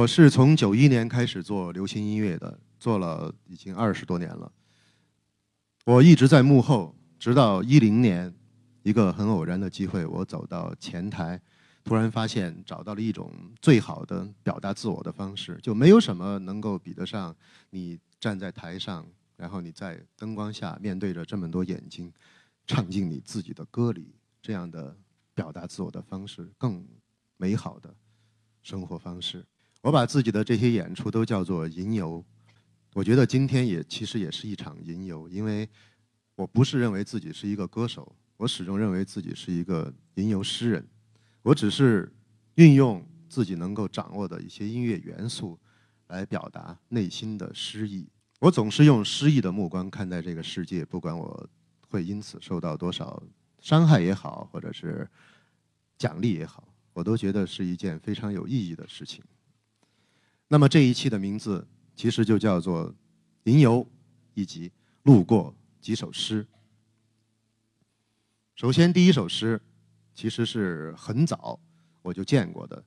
[0.00, 4.50] 我是从九一年开始做流行音乐的，做了已经二十多年了。
[5.84, 8.34] 我一直在幕后，直到一零年，
[8.82, 11.38] 一个很偶然的机会，我走到前台，
[11.84, 13.30] 突然发现找到了一种
[13.60, 17.36] 最好的表达自我的方式，就没有什么能够比得上
[17.68, 19.06] 你站在台上，
[19.36, 22.10] 然后你在灯光下面对着这么多眼睛，
[22.66, 24.96] 唱进你自己的歌里，这样的
[25.34, 26.82] 表达自我的方式更
[27.36, 27.94] 美好的
[28.62, 29.44] 生活方式。
[29.82, 32.24] 我把自己的这些演出都叫做吟游。
[32.92, 35.68] 我觉得今天也其实也是一场吟游，因为
[36.34, 40.86] 我不是认为自己是一个歌手，我始终认为自己是一个吟游诗人。
[41.42, 42.12] 我只是
[42.56, 45.58] 运用自己能够掌握的一些音乐元素，
[46.08, 48.06] 来表达内心的诗意。
[48.40, 51.48] 我总是用诗意的目光看待这个世界，不管我
[51.88, 53.22] 会因此受到多少
[53.60, 55.08] 伤害也好，或者是
[55.96, 59.22] 奖励也好，我都觉得是一件非常有意义的事情。
[60.50, 61.66] 那么这一期的名字。
[61.96, 62.94] 其实就叫做
[63.44, 63.86] “吟游”
[64.32, 64.72] 以及
[65.04, 66.46] “路过”几首诗。
[68.54, 69.60] 首先，第一首诗
[70.14, 71.60] 其实是很早
[72.00, 72.82] 我就见过的，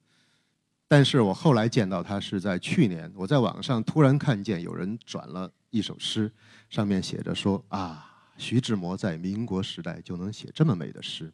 [0.88, 6.31] 但是我后来见到它是在去年，我在网上突然看见有人转了一首诗，
[6.72, 11.31] 上面写着说：“啊，徐志摩在民国时代就能写这么美的诗。”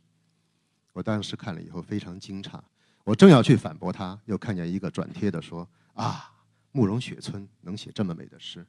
[0.91, 2.59] 我当时看了以后非常惊诧，
[3.05, 5.65] 我正要去反驳他，又看见一个转贴的说
[6.03, 6.25] ：“啊。”
[6.71, 8.63] 慕容雪村能写这么美的诗，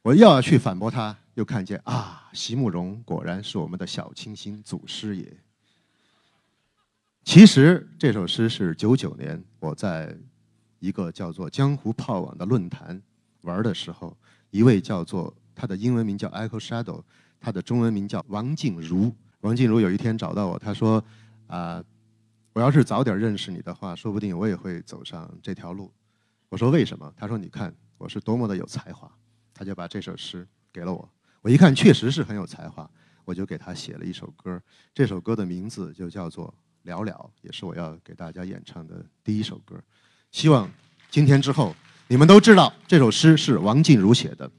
[0.00, 5.36] 我又要去反驳他，又看见啊，席慕容果然是我们的小清新祖师爷。
[7.24, 10.16] 其实这首诗是九九年我在
[10.78, 13.00] 一个叫做“江湖炮网”的论坛
[13.42, 14.16] 玩的时候，
[14.48, 17.02] 一位叫做他的英文名叫 Echo Shadow，
[17.38, 19.14] 他的中文名叫王静茹。
[19.42, 21.04] 王静茹有一天找到我，他说
[21.48, 21.84] ：“啊，
[22.54, 25.92] 我要是早点认识你的话，说不定我也会走上这条路。”
[26.50, 27.12] 我说为什么？
[27.16, 29.10] 他说：“你看我是多么的有才华。”
[29.52, 31.08] 他就把这首诗给了我。
[31.42, 32.88] 我一看确实是很有才华，
[33.24, 34.60] 我就给他写了一首歌。
[34.94, 36.46] 这首歌的名字就叫做
[36.88, 39.76] 《了了》，也是我要给大家演唱的第一首歌。
[40.30, 40.70] 希望
[41.10, 41.74] 今天之后
[42.06, 44.48] 你们都知道这首诗是王静茹写的，《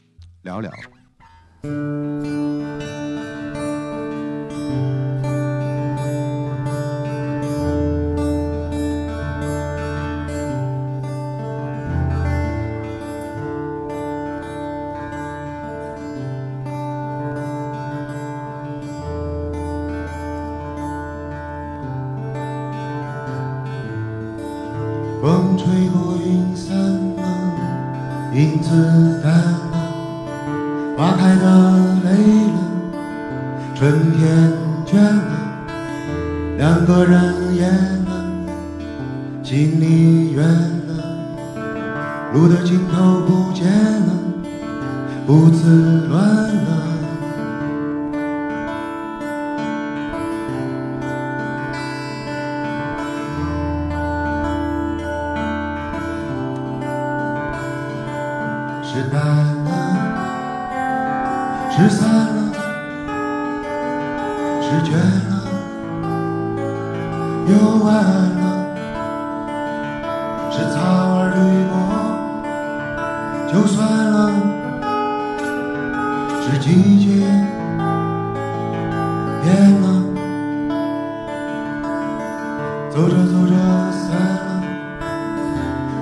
[25.22, 26.78] 风吹过，云散
[27.18, 27.22] 了，
[28.34, 29.76] 影子淡了，
[30.98, 31.44] 花开的
[32.06, 32.10] 累
[32.54, 32.60] 了，
[33.76, 34.54] 春天
[34.86, 35.32] 倦了，
[36.58, 37.70] 两个人厌
[38.06, 38.12] 了，
[39.44, 40.48] 心里远
[40.88, 41.04] 了，
[42.34, 44.14] 路的尽头不见了，
[45.28, 46.49] 不自乱。
[82.90, 83.54] 走着走着
[83.92, 84.64] 散了，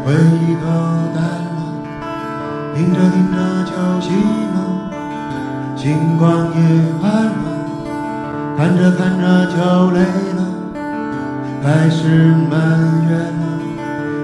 [0.04, 0.66] 回忆都
[1.14, 1.60] 淡了，
[2.74, 3.72] 听着听着就
[4.02, 4.08] 醒
[4.56, 4.58] 了，
[5.76, 6.60] 星光也
[7.04, 7.38] 暗了，
[8.58, 9.58] 看着看着就
[9.92, 10.00] 累
[10.34, 10.40] 了，
[11.62, 12.56] 开始埋
[13.10, 13.44] 怨了，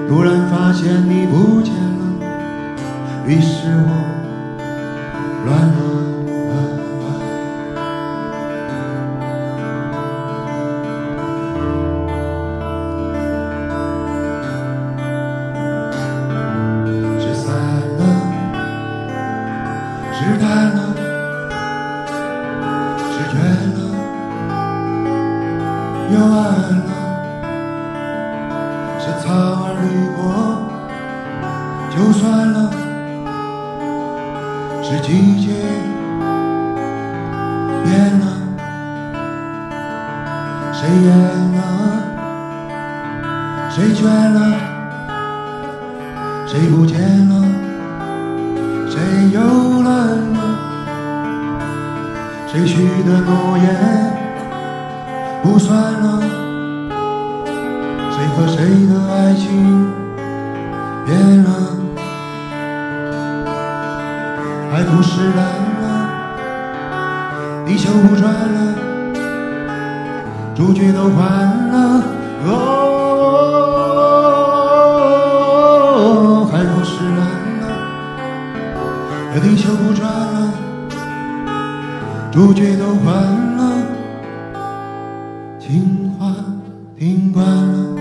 [0.08, 2.04] 突然发现你不见了，
[3.28, 3.92] 于是我
[5.46, 5.83] 乱了。
[43.76, 44.40] 谁倦了？
[46.46, 47.44] 谁不见了？
[48.88, 49.42] 谁又
[49.82, 50.40] 乱了？
[52.48, 53.66] 谁许的诺言
[55.42, 56.22] 不算了？
[58.12, 59.92] 谁和谁的爱情
[61.04, 61.50] 变了？
[64.72, 65.44] 海枯石烂
[65.82, 65.84] 了
[67.66, 68.58] 地球不转了？
[70.54, 71.53] 主角都换了
[82.34, 83.14] 主角都换
[83.58, 83.86] 了，
[85.60, 86.34] 情话
[86.98, 87.94] 听惯了。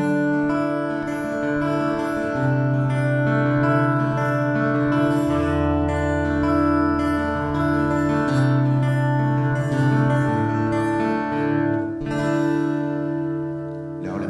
[14.00, 14.26] 聊聊，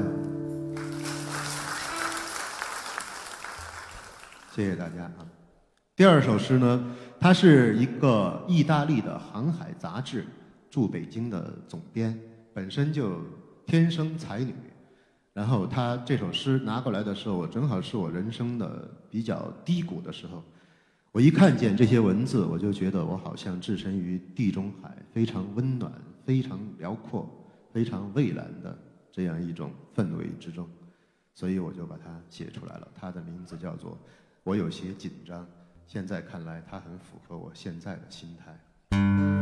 [4.52, 5.22] 谢谢大家啊。
[5.94, 6.82] 第二首诗呢，
[7.22, 10.26] 她是一个意大利的航海杂志
[10.68, 12.18] 驻北京的总编，
[12.52, 13.20] 本身就
[13.64, 14.52] 天生才女。
[15.32, 20.42] 然后他这首诗拿过来的时候，我正好是我人生的比较低谷的时候。
[21.12, 25.92] 我一看见这些文字，我就觉得我好像置身于地中海，非常温暖、
[26.24, 27.30] 非常辽阔、
[27.72, 28.76] 非常蔚蓝的
[29.12, 30.68] 这样一种氛围之中，
[31.34, 32.88] 所以我就把它写出来了。
[32.96, 33.92] 它的名字叫做
[34.42, 35.40] 《我有些紧张》，
[35.86, 39.41] 现在看来它很符合我现在的心态。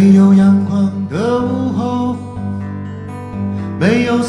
[0.00, 2.16] 没有阳光的午后，
[3.78, 4.22] 没有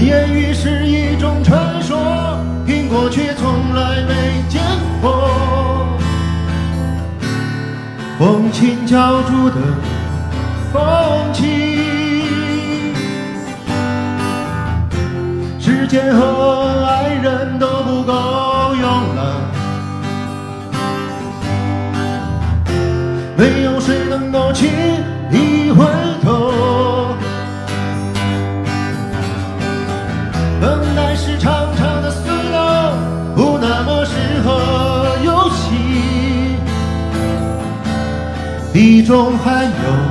[0.00, 1.98] 言语是一种传说，
[2.66, 4.62] 听过却从来没见
[5.00, 5.98] 过。
[8.18, 9.56] 风情浇筑的
[10.72, 11.46] 风情。
[15.58, 18.84] 时间和爱人都不够用
[19.14, 19.50] 了，
[23.36, 24.68] 没有谁能够轻
[39.08, 40.07] 中还有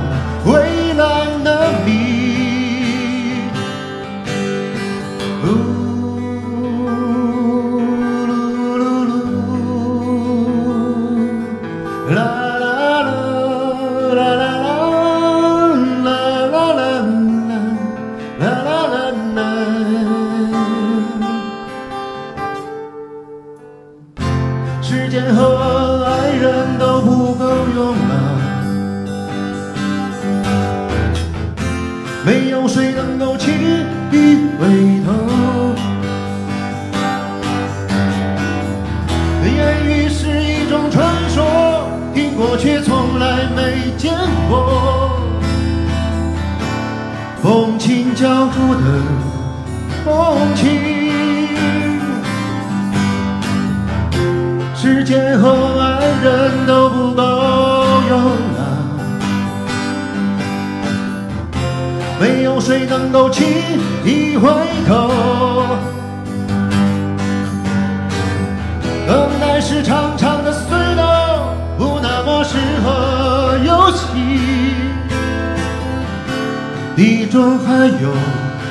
[77.68, 78.08] 还有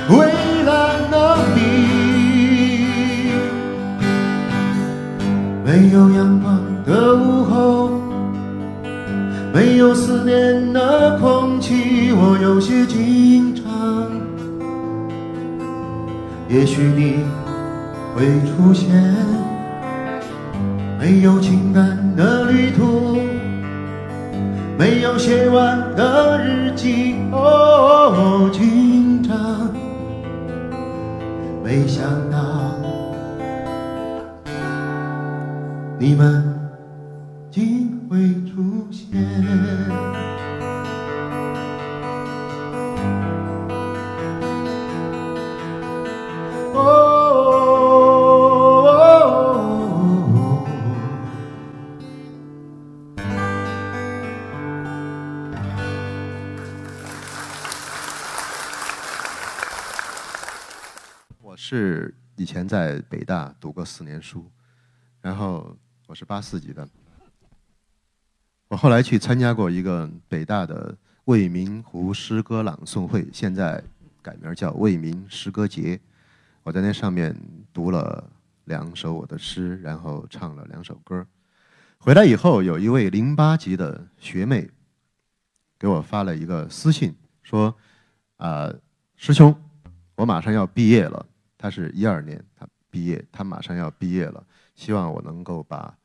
[0.10, 0.28] 蔚
[0.66, 1.60] 蓝的你。
[5.64, 8.02] 没有阳光的午后，
[9.54, 13.64] 没有思念的空气，我有些紧张。
[16.50, 17.24] 也许你
[18.16, 18.90] 会出现。
[21.00, 23.20] 没有情感的旅途，
[24.78, 29.36] 没有写完的日记，哦，紧张。
[31.64, 32.38] 没想到
[35.98, 36.47] 你们
[61.70, 64.50] 是以前在北大读过四年书，
[65.20, 66.88] 然后我是八四级的。
[68.70, 73.84] 我后来去参加过一个北大的未名湖诗歌朗诵会，现在
[74.22, 76.00] 改名叫未名诗歌节。
[76.64, 77.36] 我在那上面
[77.74, 78.32] 读了
[78.64, 81.28] 两首我的诗，然后唱了两首歌。
[81.98, 84.70] 回来以后，有一位零八级的学妹
[85.78, 87.76] 给我发了一个私信，说
[88.38, 88.74] ：“啊，
[89.18, 89.54] 师兄，
[90.16, 91.26] 我马上要毕业了。”
[91.58, 94.46] 他是一二年，他毕业，他马上要毕业了，
[94.76, 95.98] 希望我能够把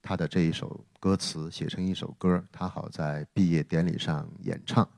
[0.00, 4.88] 他的这一首歌词写成一首歌，他好在毕业典礼上演唱。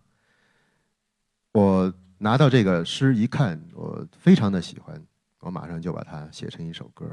[1.52, 5.00] 我拿到这个诗一看，我非常的喜欢，
[5.40, 7.06] 我马上就把它写成一首歌。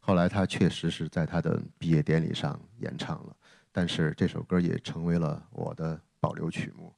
[0.00, 3.36] 后来他确实是在他的毕业典礼上演唱了，
[3.72, 6.92] 但是这首歌也成为了我的保留曲目。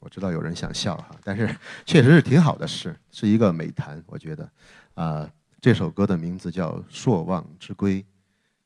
[0.00, 1.54] 我知道有人想笑哈，但是
[1.86, 4.02] 确实是挺好的事，是一个美谈。
[4.06, 4.50] 我觉得，
[4.94, 5.30] 啊，
[5.60, 8.02] 这首歌的名字叫《朔望之归》，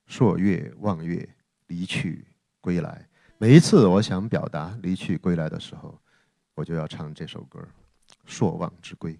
[0.06, 1.28] 朔月望月，
[1.66, 2.24] 离去
[2.60, 3.06] 归来。
[3.36, 6.00] 每一次我想表达离去归来的时候，
[6.54, 7.58] 我就要唱这首歌，
[8.24, 9.12] 《朔望之归》。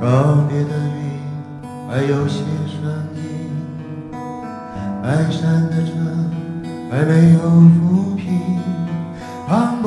[0.00, 0.06] 告
[0.48, 1.20] 别的云，
[1.88, 2.78] 还有些声
[3.16, 3.20] 音。
[5.02, 5.90] 白山的车
[6.88, 8.60] 还没有抚平，
[9.48, 9.86] 磅礴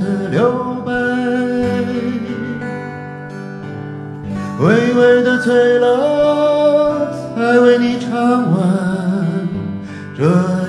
[0.00, 0.50] 的留
[0.84, 0.92] 白。
[4.58, 8.10] 微微的醉了，才为你唱
[8.50, 8.58] 完
[10.16, 10.24] 这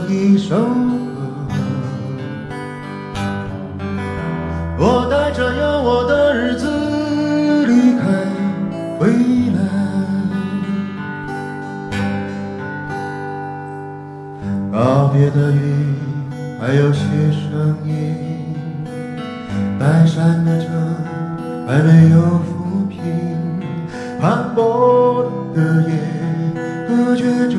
[0.07, 0.63] 一首歌。
[4.77, 6.65] 我带着有我的日子
[7.65, 8.03] 离开，
[8.97, 9.07] 回
[9.55, 9.59] 来。
[14.71, 15.95] 告别的雨，
[16.59, 17.01] 还有些。
[20.11, 20.67] 山的车，
[21.65, 22.99] 还没有抚平。
[24.21, 25.91] 斑驳的夜，
[26.85, 27.55] 隔绝着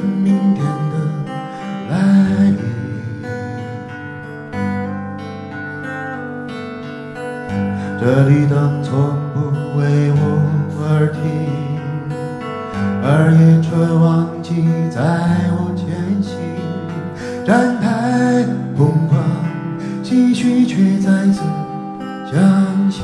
[22.33, 23.03] 响起。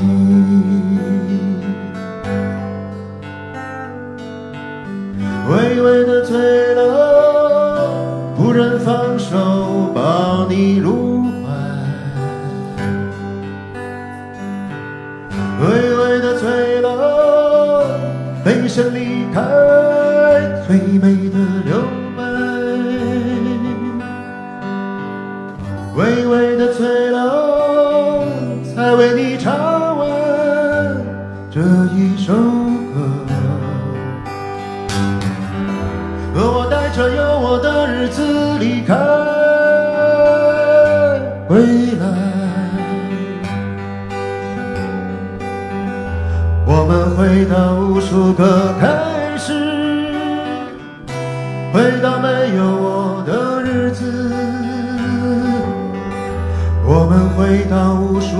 [5.51, 6.48] 微微的醉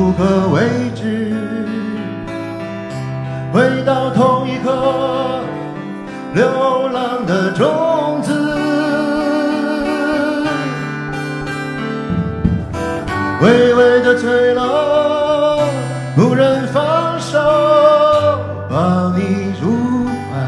[0.09, 0.63] 无数个未
[0.95, 1.35] 知，
[3.53, 5.43] 回到同一颗
[6.33, 8.33] 流浪的种子。
[13.43, 15.63] 微微的坠落，
[16.17, 17.39] 无人放手，
[18.71, 20.39] 抱你入怀。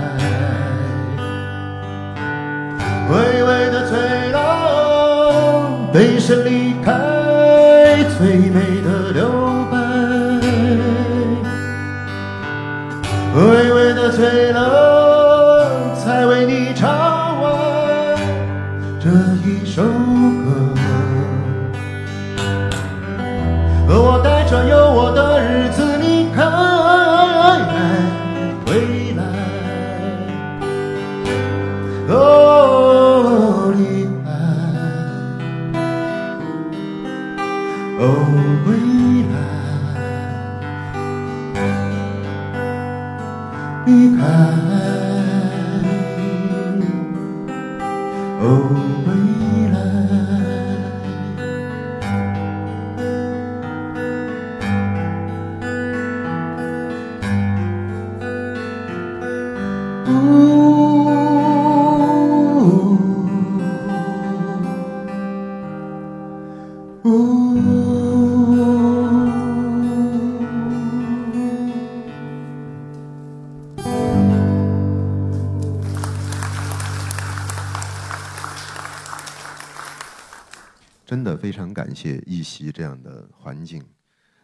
[3.12, 4.40] 微微的坠落，
[5.93, 6.90] 背身离开
[8.19, 8.70] 最美
[43.91, 44.61] 来，
[48.41, 48.90] 离
[81.91, 83.85] 感谢一席这样的环境。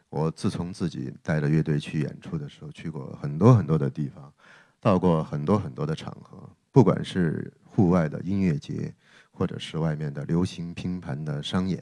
[0.08, 4.34] 我自从自己带着乐队去演出的时候，去过很多很多的地方，
[4.80, 8.92] 到过很多很多的场合，不管是户外的音乐节，
[9.30, 11.80] 或者是外面的流行拼盘的商演，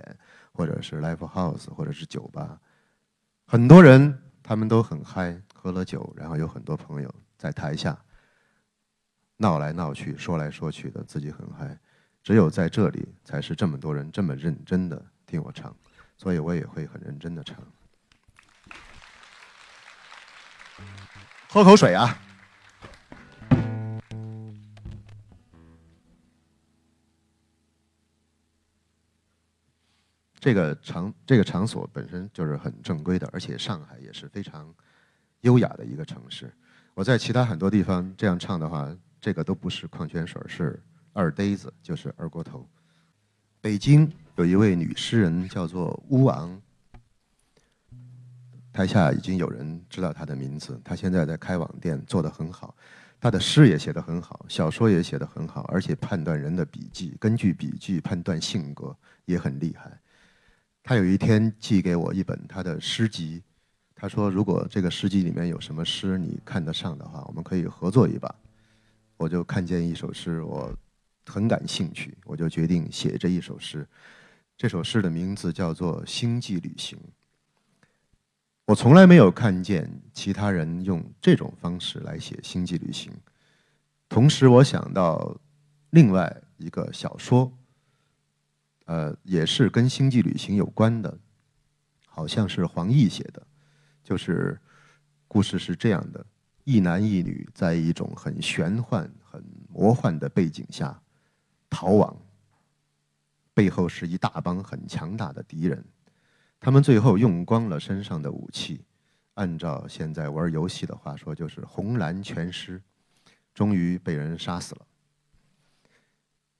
[0.53, 2.61] 或者是 live house，或者是酒吧，
[3.47, 7.99] 很多人他们都很嗨，喝了酒，然后有很多朋友在台下
[9.39, 11.79] 闹来闹去，说来说去的，自己很嗨。
[12.23, 15.75] 只有在这里，才是这么多人这么认真的听我唱，
[16.17, 17.57] 所以我也会很认真的唱。
[21.49, 22.19] 喝口水啊！
[30.41, 34.75] 这个场这个场所本身就是很正规的，而且上海也是非常
[35.41, 36.53] 优雅的一个城市。
[36.93, 40.83] 我在其他很多地方这样唱的话，这个都不是矿泉水，是
[41.15, 42.69] 二呆子，就是二锅头。
[43.61, 46.61] 北京有一位女诗人叫做乌昂，
[48.73, 50.81] 台下已经有人知道她的名字。
[50.85, 52.75] 她现在在开网店，做得很好。
[53.21, 60.01] 她的诗也写得很好，小说也写得很好，而且判断人的笔迹，根据笔迹判断性格也很厉害。
[60.83, 63.41] 她有一天寄给我一本她的诗集，
[63.95, 68.35] 她说：“如果这个诗集里面有什么诗你看得上的话，我们可以合作一把。”
[69.17, 70.77] 我就看见一首诗，我
[71.25, 73.87] 很感兴趣，我就决定写这一首诗。
[74.57, 76.99] 这首诗的名字叫做《星际旅行》。
[78.67, 83.13] 我从来没有看见其他人用这种方式来写《星际旅行》。
[84.09, 85.37] 同时，我想到
[85.91, 87.53] 另外一个小说。
[88.87, 91.19] 呃，也是跟星际旅行有关的，
[92.07, 93.47] 好像是黄易写的，
[94.03, 94.61] 就是
[95.27, 96.25] 故事是这样的：
[96.65, 101.01] 一男一女在一种很玄幻、很魔幻的背景下
[101.71, 102.15] 逃亡，
[103.55, 105.83] 背后是一大帮很强大的敌人，
[106.61, 108.85] 他们最后用光了身上的武器，
[109.35, 112.83] 按照现在玩游戏的话说，就是红蓝全失，
[113.55, 114.87] 终于被人杀死了。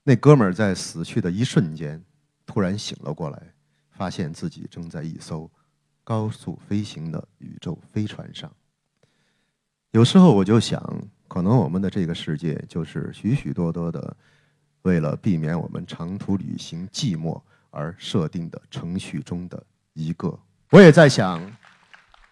[0.03, 2.03] 那哥们儿在死去的一瞬间。
[2.47, 3.41] 突然醒了过来，
[3.89, 5.49] 发现自己正在一艘
[6.03, 8.49] 高速飞行的宇宙飞船上。
[9.89, 10.79] 有时候我就想，
[11.27, 14.15] 可能我们的这个世界就是许许多多的，
[14.85, 19.61] 为了避免我们长途旅行寂寞而设定的程序中的
[19.93, 20.39] 一个。
[20.69, 21.41] 我也在想，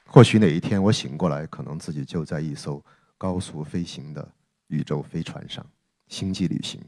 [0.06, 2.84] 或许哪一天我醒过来，可能自己就在一艘
[3.18, 4.32] 高速飞行的
[4.68, 5.66] 宇宙飞船上，
[6.08, 6.80] 星际旅行。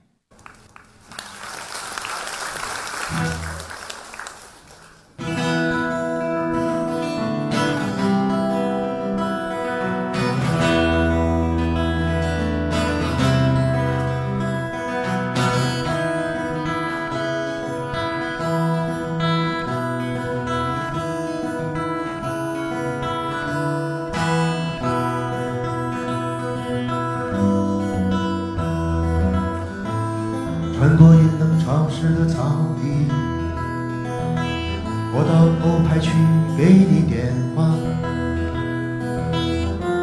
[37.15, 37.63] 电话。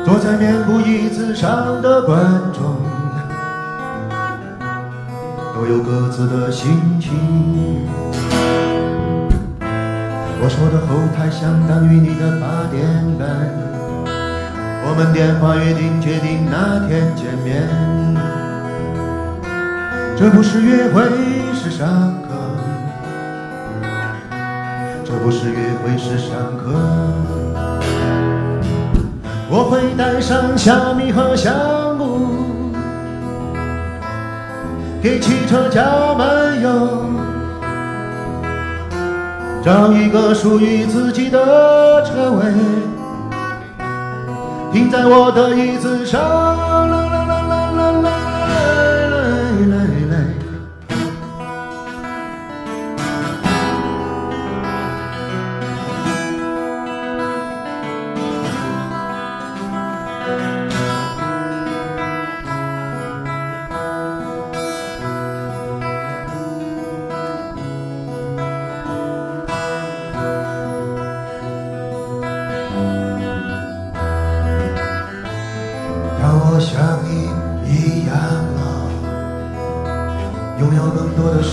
[0.02, 2.18] 坐在面部椅子上的观
[2.54, 2.76] 众，
[5.54, 7.12] 都有各自的心情。
[10.40, 12.82] 我说的后台相当于你的八点
[13.18, 13.28] 半，
[14.86, 17.68] 我们电话约定决定哪天见面。
[20.16, 21.02] 这不是约会，
[21.54, 21.86] 是上
[22.22, 22.31] 课。
[25.22, 26.72] 不是约会，是上课。
[29.48, 31.54] 我会带上小米和香
[31.96, 32.72] 菇，
[35.00, 35.84] 给汽车加
[36.18, 37.04] 满油，
[39.62, 42.42] 找一个属于自己的车位，
[44.72, 47.01] 停在我的椅子上。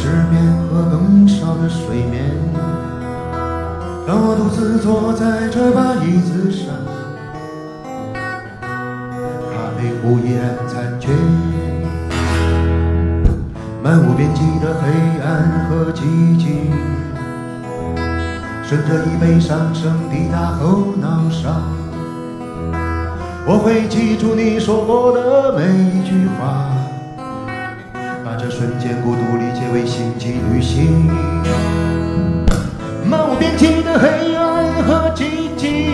[0.10, 0.42] 失眠
[0.74, 2.34] 和更少的睡眠。
[4.08, 6.74] 当我独自坐在这把椅子上，
[9.54, 11.12] 咖啡壶依然残缺，
[13.84, 14.90] 漫无边际的黑
[15.22, 16.02] 暗和寂
[16.38, 16.72] 静，
[18.64, 21.50] 顺着椅背上升抵达后脑勺。
[23.46, 26.69] 我会记住你说过的每一句话，
[28.60, 31.08] 瞬间孤独理解为星际旅行。
[33.06, 35.88] 漫无边际的黑暗和寂静，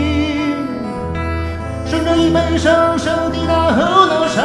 [1.86, 4.42] 顺着椅背上升抵达后脑勺。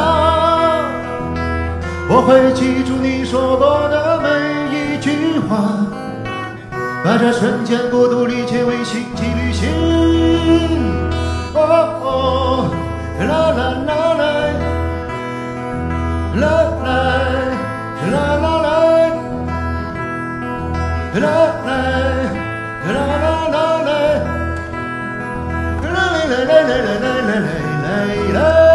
[2.10, 4.28] 我会记住你说过的每
[4.68, 5.86] 一句话，
[7.02, 9.66] 把这瞬间孤独理解为星际旅行。
[11.54, 11.58] 哦
[12.04, 12.68] 哦，
[13.18, 14.22] 啦啦啦啦，
[16.36, 16.44] 啦
[16.84, 17.29] 啦
[18.10, 18.80] la la la
[28.32, 28.69] la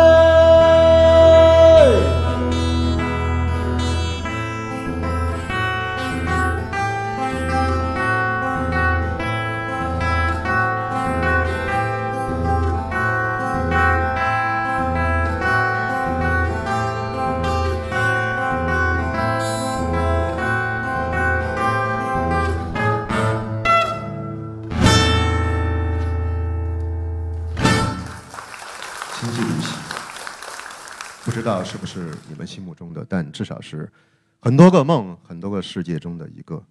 [31.24, 33.92] 不知道是不是你们心目中的但至少是
[34.40, 36.64] 很多个梦很多个世界中的一个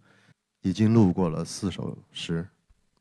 [0.63, 2.47] 已经路过了四首诗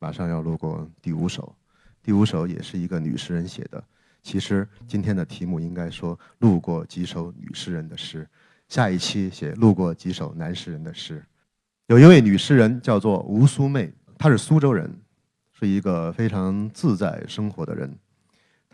[0.00, 1.54] 马上要路过第五首。
[2.02, 3.82] 第五首也是一个女诗人写的
[4.22, 8.28] 其实今天的题目应该说路过几首女诗人的诗。
[8.68, 11.24] 下一期写路过几首男诗人的诗。
[11.86, 14.90] 有一位女诗人叫做吴苏媚她是苏州人
[15.58, 17.96] 是一个非常自在生活的人。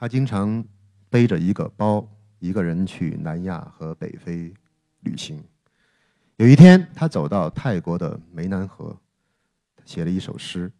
[0.00, 0.64] 他经常
[1.10, 2.08] 背着一个包，
[2.38, 4.50] 一个人去南亚和北非
[5.00, 5.44] 旅行。
[6.36, 8.98] 有一天，他走到泰国的湄南河，
[9.84, 10.72] 写了一首诗，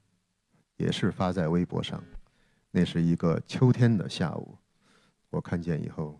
[0.79, 2.03] 也是发在微博上。
[2.71, 4.57] 那是一个秋天的下午，
[5.29, 6.19] 我看见以后，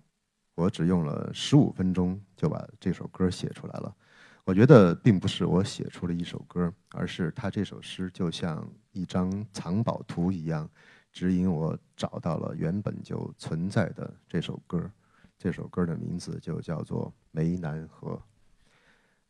[0.55, 3.97] 我只用了十五分钟就把这首歌写出来了。
[4.45, 10.69] 我觉得并不是我写出了一首歌，而是他这首诗就像一张藏宝图一样，
[11.13, 14.91] 指引我找到了原本就存在的这首歌。
[15.39, 18.13] 这首歌的名字就叫做《湄南河》。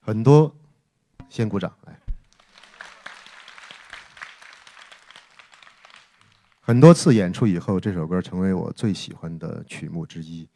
[0.01, 0.55] 很多，
[1.29, 1.97] 先鼓掌来。
[6.61, 10.49] 很多次演出以后，这首歌成为我最喜欢的曲目之一。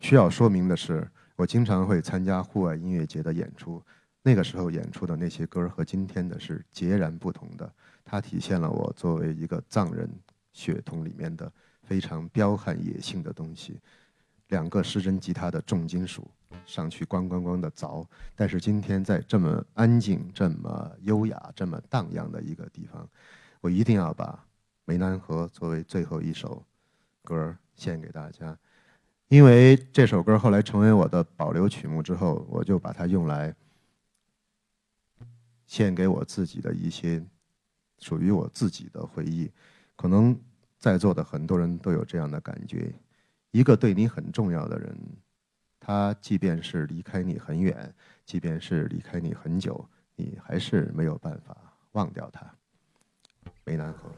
[0.00, 3.82] 需要说明的是，我经常会参加户外音乐节的演出，
[4.22, 7.70] 那个时候演出的那些歌和今天的是截然不同的。
[8.04, 10.10] 它体现了我作为一个藏人
[10.58, 11.52] 血统里面的
[11.84, 13.78] 非常彪悍野性的东西。
[14.48, 16.28] 两个失真吉他的重金属
[16.64, 23.08] 上去咣咣咣的凿，但是今天在这么安静、这么优雅、这么荡漾的一个地方，
[23.60, 24.44] 我一定要把
[24.92, 26.64] 《湄南河》作为最后一首
[27.22, 28.58] 歌献给大家，
[29.28, 33.54] 因为这首歌后来成为我的保留曲目之后，我就把它用来
[35.66, 37.22] 献给我自己的一些
[37.98, 39.50] 属于我自己的回忆，
[39.94, 40.34] 可能
[40.78, 42.92] 在座的很多人都有这样的感觉。
[43.50, 44.96] 一个对你很重要的人，
[45.80, 51.56] 他即便是离开你很远，即便是离开你很久，你还是没有办法
[51.92, 52.46] 忘掉他。
[53.64, 54.10] 湄南河。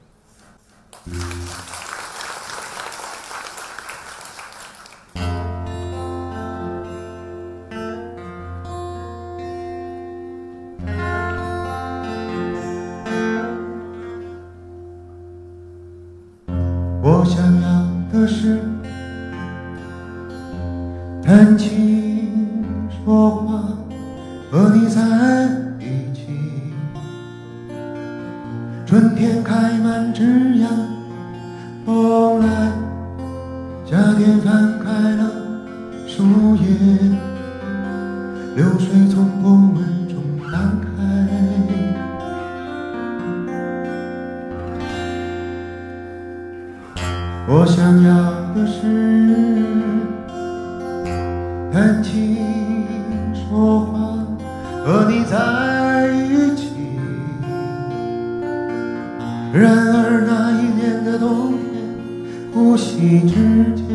[47.48, 48.10] 我想要
[48.54, 48.78] 的是。
[51.72, 52.36] 谈情
[53.32, 54.00] 说话，
[54.84, 56.72] 和你在一起。
[59.52, 61.58] 然而那一年的冬天，
[62.52, 63.34] 呼吸之
[63.74, 63.86] 间，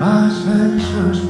[0.00, 1.22] 跋山涉水，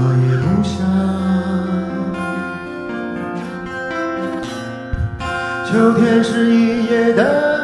[0.00, 0.78] 我，也不想。
[5.66, 7.57] 秋天是一叶的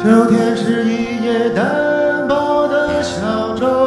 [0.00, 3.77] 秋天是一叶单薄的小舟，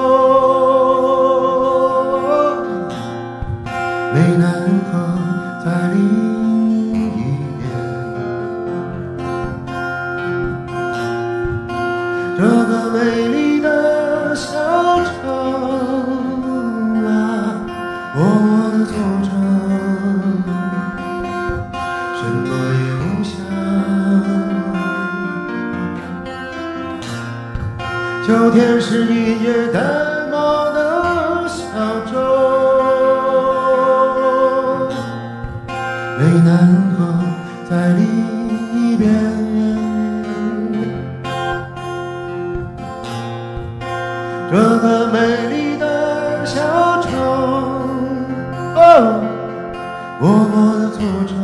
[50.20, 51.41] 默默的坐着，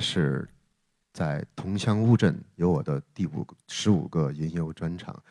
[0.00, 0.48] 是
[1.12, 5.22] 在桐乡乌镇有我的第五十五个吟游专场，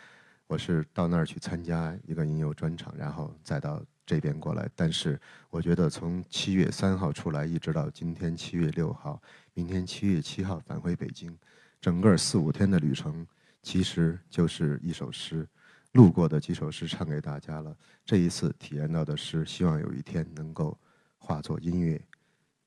[0.47, 4.69] 我是到那儿去参加一个吟游专场，然后再到这边过来。
[4.75, 9.21] 但是我觉得从七月三号出来，一直到今天七月六号，
[9.53, 11.37] 明天七月七号返回北京，
[11.81, 13.25] 整个四五天的旅程，
[13.61, 15.47] 其实就是一首诗，
[15.93, 17.75] 路过的几首诗唱给大家了。
[18.05, 20.77] 这一次体验到的诗，希望有一天能够
[21.17, 22.01] 化作音乐。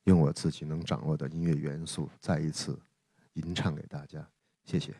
[0.05, 2.79] 用我自己能掌握的音乐元素，再一次
[3.35, 4.27] 吟唱给大家，
[4.65, 4.95] 谢谢。